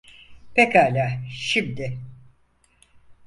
Pekala, 0.53 1.19
şimdi! 1.29 1.99